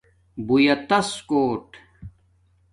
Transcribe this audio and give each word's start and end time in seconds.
بُݸیتس 0.45 1.09
کوٹ 1.29 1.67